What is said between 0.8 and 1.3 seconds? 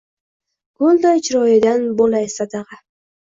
Gulday